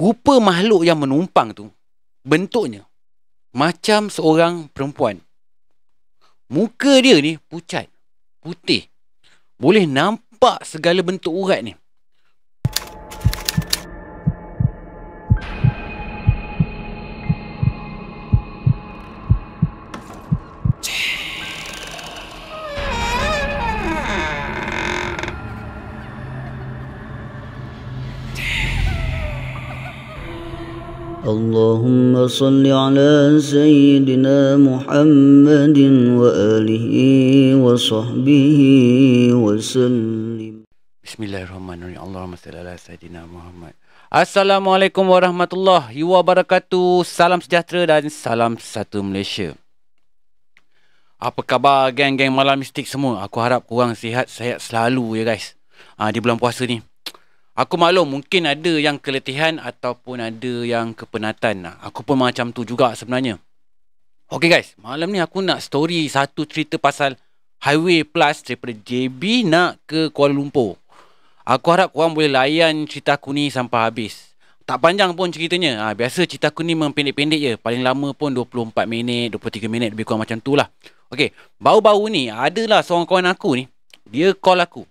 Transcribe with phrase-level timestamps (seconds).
[0.00, 1.68] Rupa makhluk yang menumpang tu
[2.24, 2.88] bentuknya
[3.52, 5.20] macam seorang perempuan.
[6.48, 7.88] Muka dia ni pucat,
[8.40, 8.88] putih.
[9.60, 11.76] Boleh nampak segala bentuk urat ni.
[31.27, 35.79] اللهم صل على سيدنا محمد
[36.21, 36.95] وآله
[37.65, 38.59] وصحبه
[39.33, 40.57] وسلم
[41.07, 42.03] Bismillahirrahmanirrahim.
[42.03, 43.71] Allahumma salli ala Sayyidina Muhammad.
[44.11, 47.07] Assalamualaikum warahmatullahi wabarakatuh.
[47.07, 49.55] Salam sejahtera dan salam satu Malaysia.
[51.15, 53.23] Apa khabar geng-geng malam mistik semua?
[53.23, 55.55] Aku harap korang sihat-sihat selalu ya guys.
[55.95, 56.83] Ah di bulan puasa ni.
[57.52, 61.68] Aku maklum mungkin ada yang keletihan ataupun ada yang kepenatan.
[61.84, 63.36] Aku pun macam tu juga sebenarnya.
[64.32, 67.12] Okay guys, malam ni aku nak story satu cerita pasal
[67.60, 70.80] Highway Plus daripada JB nak ke Kuala Lumpur.
[71.44, 74.32] Aku harap korang boleh layan cerita aku ni sampai habis.
[74.64, 75.84] Tak panjang pun ceritanya.
[75.84, 77.60] Ha, biasa cerita aku ni memang je.
[77.60, 80.72] Paling lama pun 24 minit, 23 minit lebih kurang macam tu lah.
[81.12, 83.68] Okay, baru-baru ni adalah seorang kawan aku ni.
[84.08, 84.88] Dia call aku.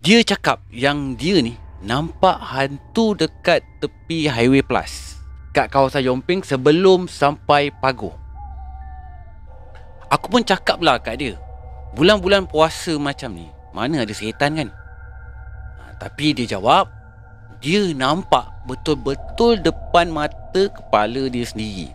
[0.00, 5.20] Dia cakap yang dia ni nampak hantu dekat tepi Highway Plus.
[5.52, 8.16] Kat kawasan Yomping sebelum sampai Pago.
[10.08, 11.36] Aku pun cakap lah kat dia.
[11.92, 14.68] Bulan-bulan puasa macam ni, mana ada setan kan?
[15.76, 16.88] Ha, tapi dia jawab,
[17.60, 21.92] dia nampak betul-betul depan mata kepala dia sendiri.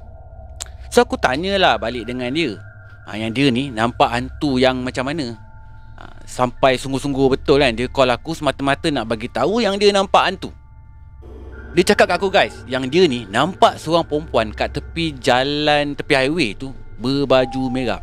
[0.94, 2.53] So aku tanyalah balik dengan dia.
[3.09, 5.45] Ha, yang dia ni nampak hantu yang macam mana?
[6.28, 10.52] Sampai sungguh-sungguh betul kan dia call aku semata-mata nak bagi tahu yang dia nampak hantu.
[11.76, 16.16] Dia cakap kat aku guys, yang dia ni nampak seorang perempuan kat tepi jalan tepi
[16.16, 18.00] highway tu berbaju merah.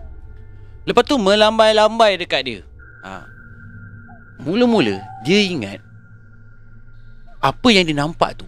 [0.84, 2.60] Lepas tu melambai-lambai dekat dia.
[3.00, 3.24] Ha.
[4.44, 5.80] Mula-mula dia ingat
[7.42, 8.46] apa yang dia nampak tu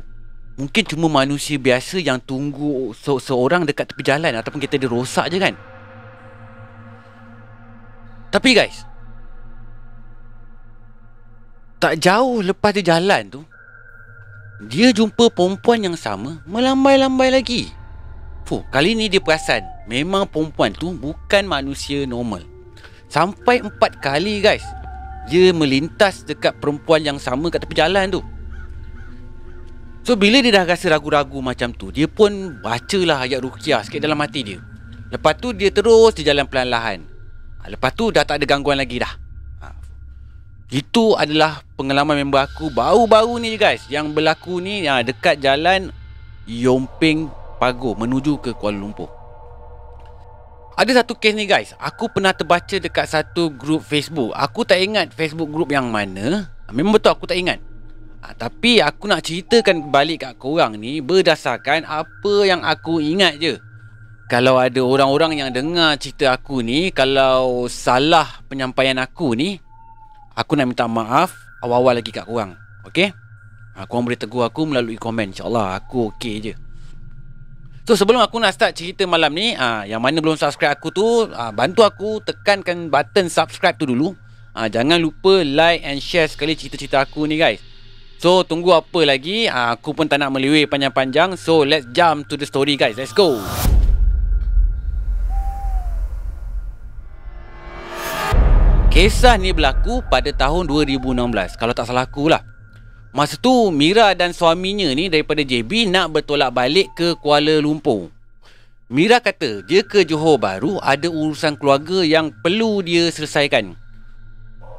[0.54, 5.30] mungkin cuma manusia biasa yang tunggu se- seorang dekat tepi jalan ataupun kita dia rosak
[5.34, 5.54] je kan.
[8.30, 8.82] Tapi guys,
[11.84, 13.44] tak jauh lepas dia jalan tu
[14.64, 17.68] Dia jumpa perempuan yang sama Melambai-lambai lagi.
[18.48, 22.40] Fuh, kali ni dia perasan Memang perempuan tu bukan manusia normal.
[23.12, 24.64] Sampai empat kali guys
[25.28, 28.24] Dia melintas dekat perempuan yang sama kat tepi jalan tu.
[30.08, 34.24] So bila dia dah rasa ragu-ragu macam tu Dia pun bacalah ayat rukiah sikit dalam
[34.24, 34.58] hati dia.
[35.12, 37.04] Lepas tu dia terus di jalan pelan-lahan
[37.60, 39.23] ha, Lepas tu dah tak ada gangguan lagi dah
[40.74, 43.86] itu adalah pengalaman member aku baru-baru ni guys.
[43.86, 45.94] Yang berlaku ni ya, dekat jalan
[46.50, 47.30] Yomping
[47.62, 49.06] Pago menuju ke Kuala Lumpur.
[50.74, 51.78] Ada satu kes ni guys.
[51.78, 54.34] Aku pernah terbaca dekat satu grup Facebook.
[54.34, 56.50] Aku tak ingat Facebook grup yang mana.
[56.74, 57.62] Memang betul aku tak ingat.
[58.26, 63.60] Ha, Tapi aku nak ceritakan balik kat korang ni Berdasarkan apa yang aku ingat je.
[64.32, 69.60] Kalau ada orang-orang yang dengar cerita aku ni Kalau salah penyampaian aku ni
[70.34, 71.30] Aku nak minta maaf
[71.62, 72.58] awal-awal lagi kat korang.
[72.84, 73.14] Okay?
[73.78, 75.30] Ha, korang boleh tegur aku melalui komen.
[75.30, 76.54] InsyaAllah aku okay je.
[77.84, 81.06] So sebelum aku nak start cerita malam ni, ha, yang mana belum subscribe aku tu,
[81.30, 84.16] ha, bantu aku tekankan button subscribe tu dulu.
[84.56, 87.60] Ha, jangan lupa like and share sekali cerita-cerita aku ni guys.
[88.18, 89.46] So tunggu apa lagi?
[89.46, 91.36] Ha, aku pun tak nak meliwih panjang-panjang.
[91.36, 92.96] So let's jump to the story guys.
[92.96, 93.42] Let's go.
[98.94, 102.46] Kisah ni berlaku pada tahun 2016 Kalau tak salah aku lah
[103.10, 108.14] Masa tu Mira dan suaminya ni daripada JB nak bertolak balik ke Kuala Lumpur.
[108.86, 113.74] Mira kata dia ke Johor Baru ada urusan keluarga yang perlu dia selesaikan.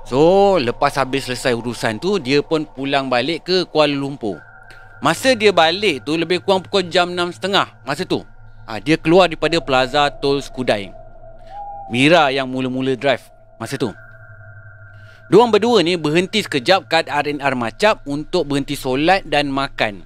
[0.08, 4.40] So lepas habis selesai urusan tu dia pun pulang balik ke Kuala Lumpur.
[5.04, 8.24] Masa dia balik tu lebih kurang pukul jam 6.30 masa tu.
[8.63, 10.88] Ha, Dia keluar daripada Plaza Tol Skudai
[11.92, 13.92] Mira yang mula-mula drive masa tu
[15.25, 20.06] Diorang berdua ni berhenti sekejap kat R&R Macap untuk berhenti solat dan makan.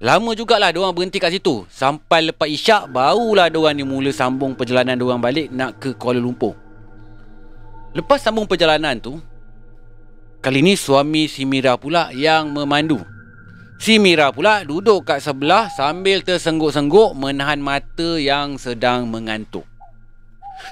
[0.00, 1.68] Lama jugalah diorang berhenti kat situ.
[1.68, 6.56] Sampai lepas isyak, barulah diorang ni mula sambung perjalanan diorang balik nak ke Kuala Lumpur.
[7.92, 9.20] Lepas sambung perjalanan tu,
[10.40, 13.00] kali ni suami si Mira pula yang memandu.
[13.76, 19.68] Si Mira pula duduk kat sebelah sambil tersengguk-sengguk menahan mata yang sedang mengantuk.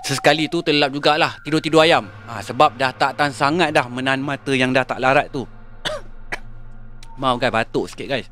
[0.05, 2.09] Sesekali tu terlelap jugalah tidur-tidur ayam.
[2.29, 5.45] Ha, Sebab dah tak tahan sangat dah menahan mata yang dah tak larat tu.
[7.21, 8.29] Maaf guys batuk sikit guys.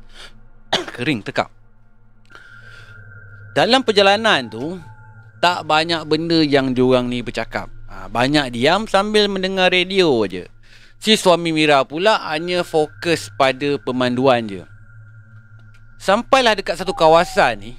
[0.97, 1.49] Kering tekak.
[3.53, 4.81] Dalam perjalanan tu
[5.37, 7.69] Tak banyak benda yang diorang ni bercakap.
[7.91, 10.47] Ha, Banyak diam sambil mendengar radio je.
[11.03, 14.63] Si suami Mira pula hanya fokus pada pemanduan je.
[15.99, 17.71] Sampailah dekat satu kawasan ni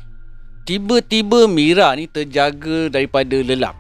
[0.64, 3.76] Tiba-tiba Mira ni terjaga daripada lelap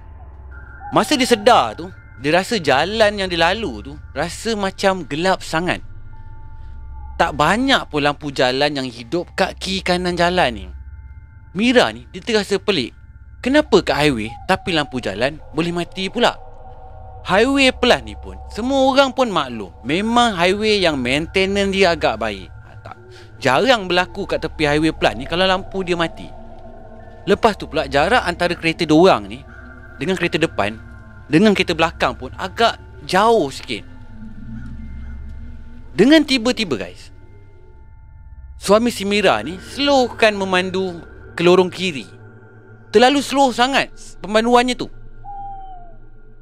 [0.92, 1.88] Masa dia sedar tu
[2.20, 5.80] Dia rasa jalan yang dia lalu tu Rasa macam gelap sangat
[7.14, 10.66] tak banyak pun lampu jalan yang hidup kat kiri kanan jalan ni.
[11.54, 12.90] Mira ni dia terasa pelik.
[13.38, 16.34] Kenapa kat highway tapi lampu jalan boleh mati pula?
[17.22, 19.70] Highway plus ni pun semua orang pun maklum.
[19.86, 22.50] Memang highway yang maintenance dia agak baik.
[22.50, 22.96] Ha, tak.
[23.38, 26.26] Jarang berlaku kat tepi highway plus ni kalau lampu dia mati.
[27.24, 29.40] Lepas tu pula jarak antara kereta dua orang ni
[29.96, 30.76] dengan kereta depan
[31.24, 32.76] dengan kereta belakang pun agak
[33.08, 33.84] jauh sikit.
[35.94, 37.14] Dengan tiba-tiba guys
[38.58, 40.98] Suami si Mira ni Slowkan memandu
[41.38, 42.02] ke lorong kiri.
[42.90, 44.90] Terlalu slow sangat Pemanduannya tu.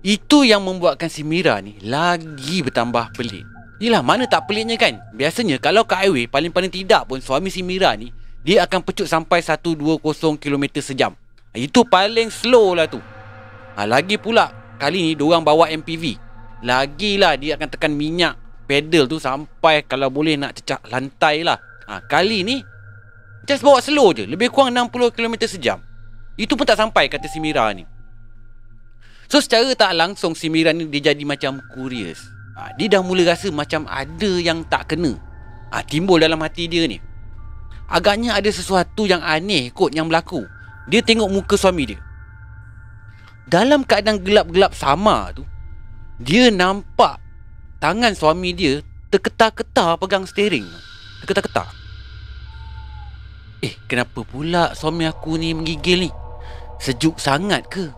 [0.01, 3.45] Itu yang membuatkan si Mira ni Lagi bertambah pelik.
[3.77, 5.05] Yelah mana tak peliknya kan?
[5.13, 8.09] Biasanya kalau ke highway Paling-paling tidak pun Suami si Mira ni
[8.43, 10.03] Dia akan pecut sampai 120
[10.39, 11.15] km sejam
[11.55, 12.99] Itu paling slow lah tu
[13.79, 14.51] ha, Lagi pula
[14.83, 16.19] Kali ni diorang bawa MPV
[16.63, 18.43] Lagilah dia akan tekan minyak
[18.73, 21.59] pedal tu sampai kalau boleh nak cecak lantai lah.
[21.91, 22.63] Ha, kali ni
[23.45, 24.25] just bawa slow je.
[24.25, 25.79] Lebih kurang 60 km sejam.
[26.39, 27.85] Itu pun tak sampai kata si Mira ni.
[29.29, 32.23] So secara tak langsung si Mira ni dia jadi macam curious.
[32.57, 35.19] Ha, dia dah mula rasa macam ada yang tak kena.
[35.73, 36.97] Ha, timbul dalam hati dia ni.
[37.93, 40.49] Agaknya ada sesuatu yang aneh kot yang berlaku.
[40.89, 42.01] Dia tengok muka suami dia.
[43.45, 45.45] Dalam keadaan gelap-gelap sama tu,
[46.17, 47.21] dia nampak
[47.85, 48.81] tangan suami dia
[49.13, 50.65] terketar-ketar pegang steering.
[51.21, 51.69] Terketar-ketar.
[53.61, 56.11] Eh, kenapa pula suami aku ni menggigil ni?
[56.81, 57.93] Sejuk sangat ke?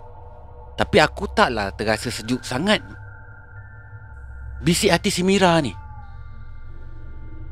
[0.74, 2.82] Tapi aku taklah terasa sejuk sangat.
[4.60, 5.83] Bisik hati si Mira ni.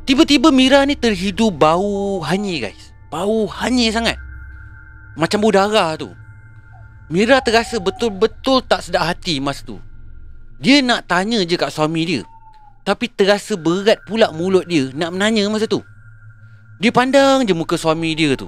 [0.03, 2.91] Tiba-tiba Mira ni terhidu bau hanyir guys.
[3.09, 4.19] Bau hanyir sangat.
[5.15, 6.11] Macam bau darah tu.
[7.13, 9.79] Mira terasa betul-betul tak sedap hati masa tu.
[10.63, 12.23] Dia nak tanya je kat suami dia
[12.87, 15.83] Tapi terasa berat pula mulut dia Nak menanya masa tu
[16.79, 18.47] Dia pandang je muka suami dia tu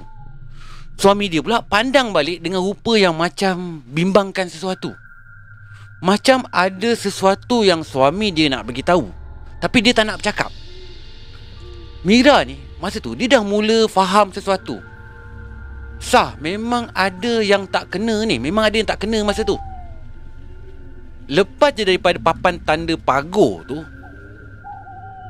[0.95, 4.95] Suami dia pula pandang balik Dengan rupa yang macam Bimbangkan sesuatu
[6.07, 9.11] Macam ada sesuatu yang suami dia nak beritahu
[9.59, 10.55] Tapi dia tak nak bercakap
[12.05, 14.77] Mira ni Masa tu dia dah mula faham sesuatu.
[15.97, 18.37] Sah memang ada yang tak kena ni.
[18.37, 19.57] Memang ada yang tak kena masa tu.
[21.33, 23.81] Lepas je daripada papan tanda pagar tu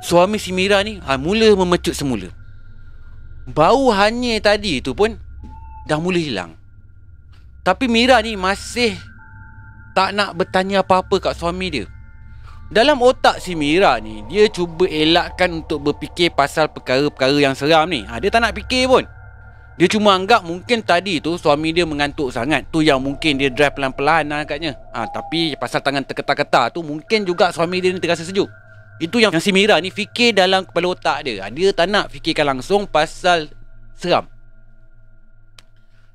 [0.03, 2.27] Suami si Mira ni ha, Mula memecut semula.
[3.47, 5.15] Bau hanyir tadi tu pun
[5.87, 6.59] Dah mula hilang.
[7.63, 8.99] Tapi Mira ni masih
[9.95, 11.87] Tak nak bertanya apa-apa kat suami dia
[12.73, 18.01] Dalam otak si Mira ni Dia cuba elakkan untuk berfikir Pasal perkara-perkara yang seram ni
[18.09, 19.05] ha, Dia tak nak fikir pun
[19.75, 22.63] dia cuma anggap mungkin tadi tu suami dia mengantuk sangat.
[22.71, 24.79] Tu yang mungkin dia drive pelan-pelan lah agaknya.
[24.95, 28.47] Ha, tapi pasal tangan terketar-ketar tu mungkin juga suami dia ni terasa sejuk.
[29.03, 31.43] Itu yang, yang si Mira ni fikir dalam kepala otak dia.
[31.43, 33.51] Ha, dia tak nak fikirkan langsung pasal
[33.99, 34.31] seram.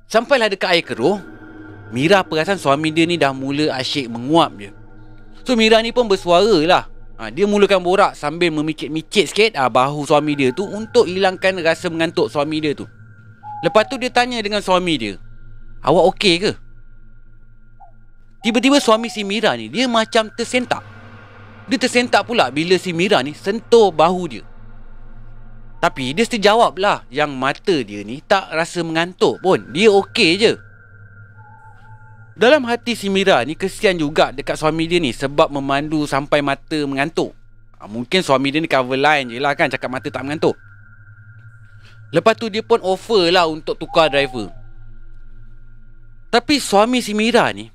[0.08, 1.20] Sampailah dekat air keruh.
[1.92, 4.72] Mira perasan suami dia ni dah mula asyik menguap je.
[5.50, 6.86] So Mira ni pun bersuara lah.
[7.18, 11.90] Ha, dia mulakan borak sambil memicit-micit sikit ha, bahu suami dia tu untuk hilangkan rasa
[11.90, 12.86] mengantuk suami dia tu.
[13.66, 15.14] Lepas tu dia tanya dengan suami dia
[15.84, 16.52] Awak okey ke?
[18.40, 20.80] Tiba-tiba suami si Mira ni Dia macam tersentak
[21.68, 24.48] Dia tersentak pula bila si Mira ni Sentuh bahu dia
[25.84, 30.56] Tapi dia terjawab lah Yang mata dia ni tak rasa mengantuk pun Dia okey je
[32.40, 36.80] Dalam hati si Mira ni Kesian juga dekat suami dia ni Sebab memandu sampai mata
[36.88, 37.36] mengantuk.
[37.76, 40.56] Ha, Mungkin suami dia ni cover line je lah kan Cakap mata tak mengantuk.
[42.16, 44.48] Lepas tu dia pun offer lah untuk tukar driver.
[46.32, 47.68] Tapi suami si Mira ni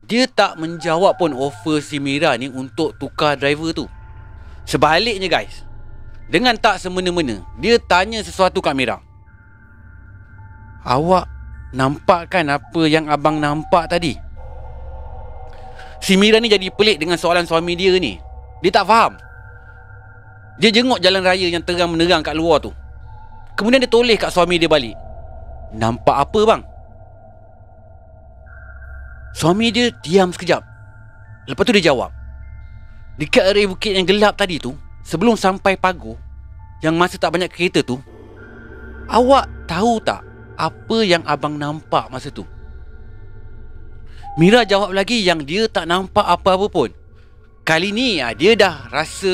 [0.00, 3.84] Dia tak menjawab pun offer si Mira ni untuk tukar driver tu.
[4.64, 5.68] Sebaliknya guys
[6.32, 9.04] Dengan tak semena-mena Dia tanya sesuatu kat Mira.
[10.80, 11.35] Awak
[11.76, 14.16] nampak kan apa yang abang nampak tadi?
[16.00, 18.16] Si Mira ni jadi pelik dengan soalan suami dia ni.
[18.64, 19.20] Dia tak faham.
[20.56, 22.72] Dia jenguk jalan raya yang terang menerang kat luar tu.
[23.60, 24.96] Kemudian dia toleh kat suami dia balik.
[25.76, 26.62] Nampak apa bang?
[29.36, 30.64] Suami dia diam sekejap.
[31.44, 32.08] Lepas tu dia jawab.
[33.16, 36.20] Dekat area bukit yang gelap tadi tu Sebelum sampai pagu
[36.84, 37.96] Yang masa tak banyak kereta tu
[39.08, 40.20] Awak tahu tak
[40.56, 42.48] Apa yang abang nampak masa tu?
[44.36, 46.90] Mira jawab lagi yang dia tak nampak apa-apa pun.
[47.64, 49.32] Kali ni ah, dia dah rasa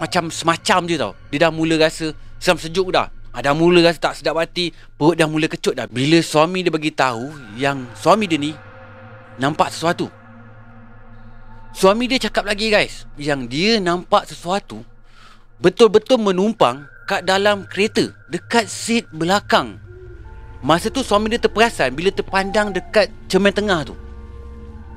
[0.00, 1.12] macam semacam je tau.
[1.28, 3.12] Dia dah mula rasa seram sejuk dah.
[3.32, 4.72] Ah, Dah mula rasa tak sedap hati.
[4.96, 5.86] Perut dah mula kecut dah.
[5.86, 7.28] Bila suami dia bagi tahu
[7.60, 8.56] yang suami dia ni
[9.38, 10.10] Nampak sesuatu.
[11.78, 14.82] Suami dia cakap lagi guys Yang dia nampak sesuatu
[15.60, 19.76] Betul-betul menumpang kat dalam kereta Dekat seat belakang
[20.58, 23.94] Masa tu suami dia terperasan Bila terpandang dekat cermin tengah tu.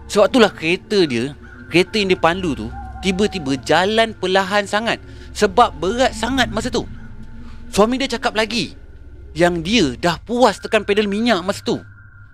[0.10, 1.38] Sebab itulah kereta dia
[1.70, 2.68] Kereta yang dia pandu tu
[3.06, 4.98] Tiba-tiba jalan perlahan sangat
[5.38, 6.86] Sebab berat sangat masa tu.
[7.70, 8.74] Suami dia cakap lagi
[9.38, 11.78] Yang dia dah puas tekan pedal minyak masa tu.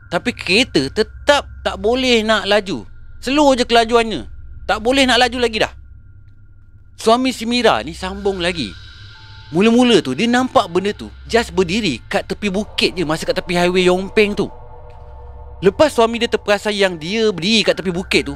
[0.08, 2.88] Tapi kereta tetap tak boleh nak laju.
[3.20, 4.24] Slow je kelajuannya.
[4.64, 5.74] Tak boleh nak laju lagi dah.
[6.96, 8.87] Suami si Mira ni sambung lagi
[9.48, 13.56] Mula-mula tu dia nampak benda tu Just berdiri kat tepi bukit je Masa kat tepi
[13.56, 14.52] highway Yongpeng tu.
[15.64, 18.36] Lepas suami dia terperasan yang dia berdiri kat tepi bukit tu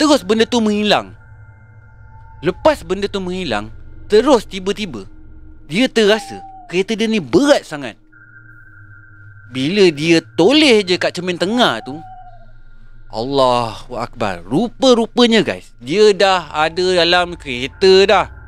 [0.00, 1.12] Terus benda tu menghilang.
[2.40, 3.68] Lepas benda tu menghilang
[4.08, 5.04] Terus tiba-tiba
[5.68, 6.40] Dia terasa
[6.72, 8.00] kereta dia ni berat sangat.
[9.52, 12.00] Bila dia toleh je kat cermin tengah tu
[13.12, 14.40] Allahu Akbar.
[14.48, 18.41] Rupa-rupanya guys Dia dah ada dalam kereta dah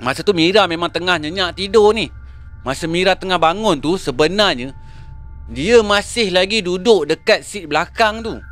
[0.00, 2.12] Masa tu Mira memang tengah nyenyak tidur ni.
[2.66, 4.74] Masa Mira tengah bangun tu Sebenarnya
[5.46, 8.42] Dia masih lagi duduk dekat seat belakang tu.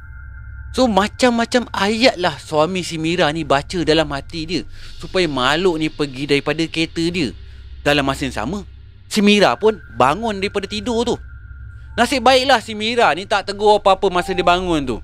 [0.71, 4.63] So macam-macam ayat lah Suami si Mira ni baca dalam hati dia
[5.03, 7.35] Supaya makhluk ni pergi daripada kereta dia.
[7.83, 8.59] Dalam masa yang sama
[9.11, 11.15] Si Mira pun bangun daripada tidur tu.
[11.99, 14.99] Nasib baiklah si Mira ni tak tegur apa-apa masa dia bangun tu.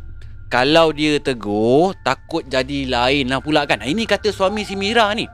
[0.51, 3.83] Kalau dia tegur Takut jadi lain lah pula kan.
[3.83, 5.27] Ini kata suami si Mira ni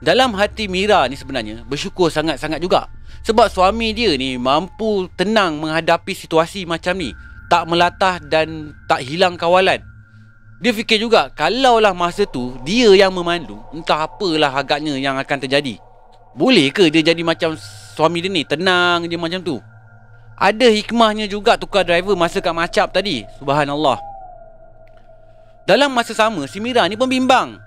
[0.00, 2.88] dalam hati Mira ni sebenarnya bersyukur sangat-sangat juga.
[3.20, 7.12] Sebab suami dia ni mampu tenang menghadapi situasi macam ni.
[7.52, 9.84] Tak melatah dan tak hilang kawalan.
[10.60, 15.80] Dia fikir juga kalaulah masa tu dia yang memandu, entah apalah agaknya yang akan terjadi.
[16.36, 17.56] Boleh ke dia jadi macam
[17.96, 19.56] suami dia ni tenang je macam tu?
[20.40, 23.24] Ada hikmahnya juga tukar driver masa kat macap tadi.
[23.36, 24.00] Subhanallah.
[25.68, 27.60] Dalam masa sama si Mira ni pun bimbang.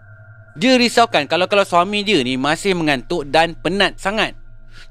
[0.53, 4.38] Dia risaukan kalau-kalau suami dia ni masih mengantuk dan penat sangat.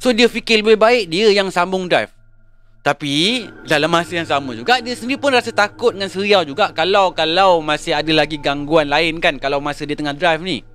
[0.03, 2.11] So dia fikir lebih baik dia yang sambung drive.
[2.83, 7.15] Tapi dalam masa yang sama juga dia sendiri pun rasa takut dengan seriau juga kalau
[7.15, 10.67] kalau masih ada lagi gangguan lain kan kalau masa dia tengah drive ni.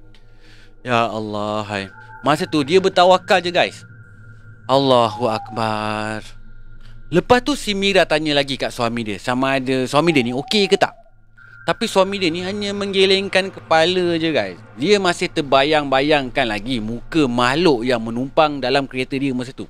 [0.87, 1.91] Ya Allah, hai.
[2.23, 3.83] Masa tu dia bertawakal je guys.
[4.71, 6.23] Allahu akbar.
[7.11, 10.67] Lepas tu si Mira tanya lagi kat suami dia sama ada suami dia ni okey
[10.71, 10.95] ke tak?
[11.67, 14.55] Tapi suami dia ni hanya menggelengkan kepala je guys.
[14.79, 19.67] Dia masih terbayang-bayangkan lagi muka makhluk yang menumpang dalam kereta dia masa tu.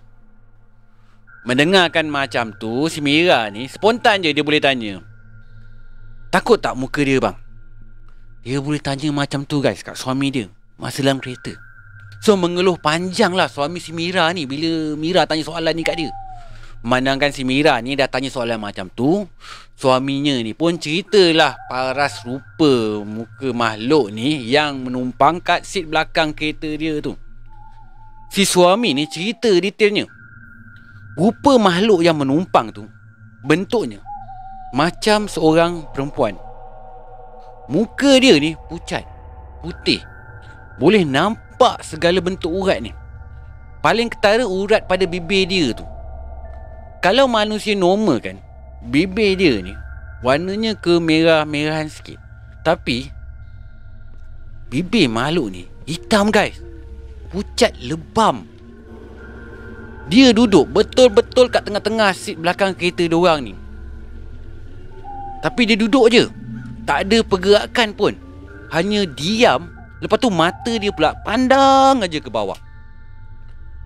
[1.41, 5.01] Mendengarkan macam tu, si Mira ni spontan je dia boleh tanya.
[6.29, 7.33] Takut tak muka dia bang?
[8.45, 11.57] Dia boleh tanya macam tu guys kat suami dia masa dalam kereta.
[12.21, 16.13] So mengeluh panjang lah suami si Mira ni bila Mira tanya soalan ni kat dia.
[16.87, 19.27] Memandangkan si Mira ni dah tanya soalan macam tu
[19.75, 26.71] Suaminya ni pun ceritalah Paras rupa muka makhluk ni Yang menumpang kat seat belakang kereta
[26.79, 27.11] dia tu.
[28.31, 30.07] Si suami ni cerita detailnya.
[31.19, 32.87] Rupa makhluk yang menumpang tu
[33.43, 33.99] Bentuknya
[34.71, 36.39] Macam seorang perempuan.
[37.67, 39.03] Muka dia ni pucat
[39.59, 39.99] Putih.
[40.79, 42.95] Boleh nampak segala bentuk urat ni.
[43.83, 45.96] Paling ketara urat pada bibir dia tu
[47.03, 48.37] kalau manusia normal kan
[48.87, 49.73] Bibir dia ni
[50.17, 52.17] Warnanya ke merah-merahan sikit.
[52.65, 53.13] Tapi
[54.67, 56.57] Bibir makhluk ni Hitam guys.
[57.29, 58.49] Pucat lebam.
[60.07, 63.53] Dia duduk betul-betul kat tengah-tengah seat belakang kereta diorang ni.
[65.43, 66.25] Tapi dia duduk je.
[66.87, 68.13] Tak ada pergerakan pun.
[68.71, 69.69] Hanya diam.
[69.99, 72.57] Lepas tu mata dia pula pandang aja ke bawah.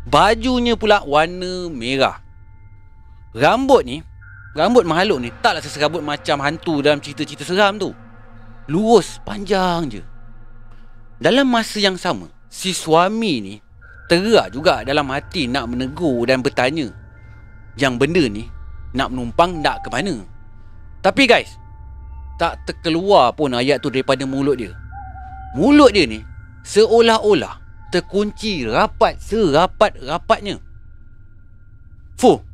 [0.05, 2.20] Bajunya pula warna merah
[3.31, 4.03] Rambut ni
[4.51, 7.95] Rambut makhluk ni Taklah seserabut macam hantu Dalam cerita-cerita seram tu.
[8.67, 10.01] Lurus Panjang je.
[11.23, 13.55] Dalam masa yang sama Si suami ni
[14.11, 16.91] Terak juga dalam hati Nak menegur dan bertanya
[17.79, 18.43] Yang benda ni
[18.91, 20.27] Nak menumpang nak ke mana?
[20.99, 21.55] Tapi guys
[22.35, 24.75] Tak terkeluar pun ayat tu Daripada mulut dia.
[25.55, 26.19] Mulut dia ni
[26.67, 27.63] Seolah-olah
[27.95, 30.59] Terkunci rapat Serapat-rapatnya
[32.19, 32.50] Fuh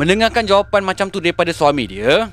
[0.00, 2.32] Mendengarkan jawapan macam tu daripada suami dia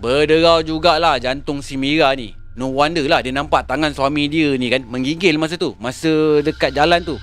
[0.00, 4.72] Berderau jugalah jantung si Mira ni No wonder lah dia nampak tangan suami dia ni
[4.72, 7.16] kan Menggigil masa tu Masa dekat jalan tu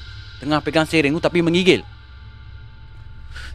[0.43, 1.79] tengah pegang sering tu tapi menggigil.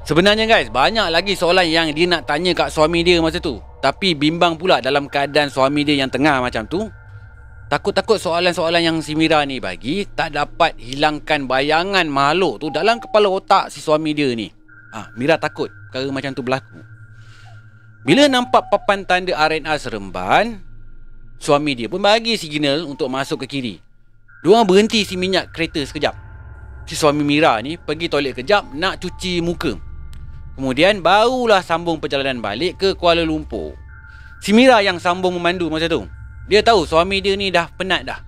[0.09, 3.61] Sebenarnya guys, banyak lagi soalan yang dia nak tanya kat suami dia masa tu.
[3.85, 6.89] Tapi bimbang pula dalam keadaan suami dia yang tengah macam tu.
[7.69, 13.29] Takut-takut soalan-soalan yang si Mira ni bagi tak dapat hilangkan bayangan makhluk tu dalam kepala
[13.29, 14.49] otak si suami dia ni.
[14.89, 16.81] Ah, Mira takut perkara macam tu berlaku.
[18.07, 20.63] Bila nampak papan tanda RNA Seremban,
[21.37, 23.75] suami dia pun bagi signal untuk masuk ke kiri.
[24.41, 26.15] Diorang berhenti si minyak kereta sekejap.
[26.89, 29.77] Si suami Mira ni pergi toilet kejap nak cuci muka.
[30.57, 33.77] Kemudian barulah sambung perjalanan balik ke Kuala Lumpur.
[34.39, 36.07] Si Mira yang sambung memandu masa tu.
[36.49, 38.28] Dia tahu suami dia ni dah penat dah.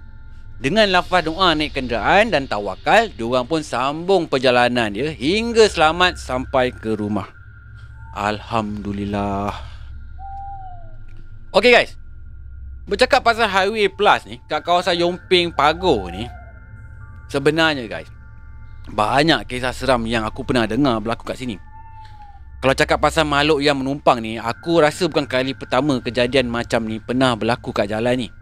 [0.60, 6.68] Dengan lafaz doa naik kenderaan dan tawakal, diorang pun sambung perjalanan dia hingga selamat sampai
[6.68, 7.32] ke rumah.
[8.12, 9.56] Alhamdulillah.
[11.56, 11.96] Okay guys.
[12.84, 16.28] Bercakap pasal Highway Plus ni, kat kawasan Yomping Pago ni,
[17.32, 18.10] sebenarnya guys,
[18.92, 21.56] banyak kisah seram yang aku pernah dengar berlaku kat sini.
[22.60, 27.00] Kalau cakap pasal makhluk yang menumpang ni, aku rasa bukan kali pertama kejadian macam ni
[27.00, 28.39] pernah berlaku kat jalan ni.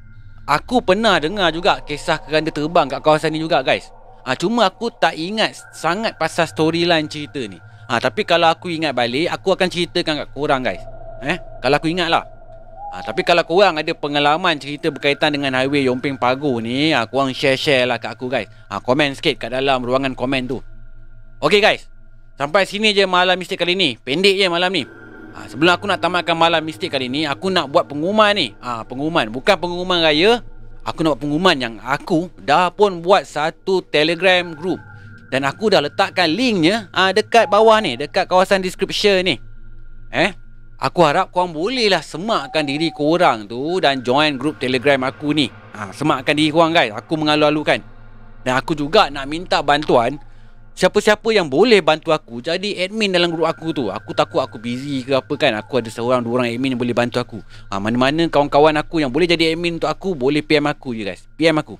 [0.48, 3.92] Aku pernah dengar juga kisah keranda terbang kat kawasan ni juga guys.
[4.24, 7.60] Ha, cuma aku tak ingat sangat pasal storyline cerita ni.
[7.88, 10.80] Ha, tapi kalau aku ingat balik, aku akan ceritakan kat korang guys.
[11.20, 12.24] Eh, kalau aku ingat lah.
[12.96, 17.36] Ha, tapi kalau korang ada pengalaman cerita berkaitan dengan highway Yomping Pago ni, ha, korang
[17.36, 18.48] share-share lah kat aku guys.
[18.72, 20.64] Ha, komen sikit kat dalam ruangan komen tu.
[21.44, 21.84] Okay guys,
[22.38, 23.98] Sampai sini je malam mistik kali ni.
[23.98, 24.86] Pendek je malam ni.
[25.34, 28.56] Ha, sebelum aku nak tamatkan malam mistik kali ni, aku nak buat pengumuman ni.
[28.58, 29.28] Ha, pengumuman.
[29.28, 30.40] Bukan pengumuman raya.
[30.86, 34.80] Aku nak buat pengumuman yang aku dah pun buat satu telegram group.
[35.28, 38.00] Dan aku dah letakkan linknya ha, dekat bawah ni.
[38.00, 39.36] Dekat kawasan description ni.
[40.08, 40.32] Eh?
[40.78, 45.52] Aku harap korang bolehlah semakkan diri korang tu dan join group telegram aku ni.
[45.76, 46.94] Ha, semakkan diri korang guys.
[46.96, 47.82] Aku mengalu-alukan.
[48.46, 50.16] Dan aku juga nak minta bantuan
[50.78, 53.90] Siapa-siapa yang boleh bantu aku Jadi admin dalam grup aku tu.
[53.90, 55.58] Aku takut aku busy ke apa kan.
[55.58, 57.42] Aku ada seorang dua orang admin yang boleh bantu aku.
[57.66, 61.26] Ha, Mana-mana kawan-kawan aku yang boleh jadi admin untuk aku Boleh PM aku je guys.
[61.34, 61.74] PM aku.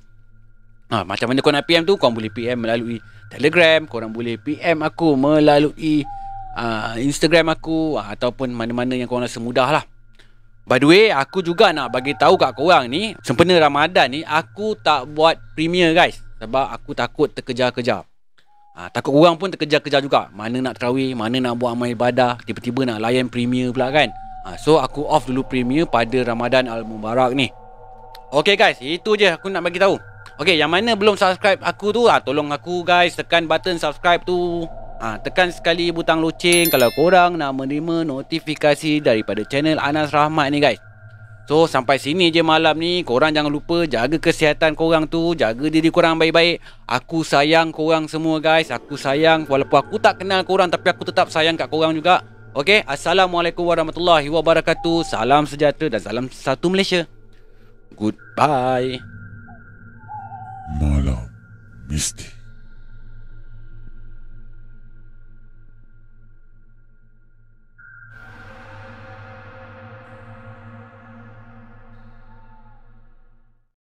[0.91, 2.99] Ha, Macam mana kau nak PM tu Kau boleh PM melalui
[3.31, 3.87] Telegram.
[3.87, 6.03] Korang boleh PM aku melalui
[6.59, 9.87] uh, Instagram aku uh, Ataupun mana-mana yang korang rasa mudah lah.
[10.67, 14.77] By the way, aku juga nak bagi tahu kat korang ni, sempena Ramadan ni, aku
[14.77, 16.21] tak buat premier guys.
[16.43, 18.18] Sebab aku takut terkejar-kejar.
[18.79, 20.31] Ha, takut orang pun terkejar-kejar juga.
[20.31, 24.15] Mana nak terawih, mana nak buat amal ibadah, tiba-tiba nak layan premier pula kan.
[24.47, 27.51] Ha, so aku off dulu premier pada Ramadan Al-Mubarak ni.
[28.31, 29.99] Okay guys, itu je aku nak bagi tahu.
[30.39, 34.63] Okay, yang mana belum subscribe aku tu, ha, tolong aku guys tekan button subscribe tu.
[35.03, 40.63] Ha, tekan sekali butang loceng kalau korang nak menerima notifikasi daripada channel Anas Rahmat ni
[40.63, 40.79] guys.
[41.49, 43.01] So sampai sini je malam ni.
[43.01, 45.33] Korang jangan lupa jaga kesihatan korang tu.
[45.33, 46.61] Jaga diri korang baik-baik.
[46.85, 48.69] Aku sayang korang semua guys.
[48.69, 49.49] Aku sayang.
[49.49, 52.21] Walaupun aku tak kenal korang Tapi aku tetap sayang kat korang juga.
[52.53, 55.09] Okay Assalamualaikum warahmatullahi wabarakatuh.
[55.09, 57.09] Salam sejahtera dan salam satu Malaysia.
[57.97, 59.01] Goodbye.
[60.77, 61.33] Malam
[61.89, 62.38] Mistik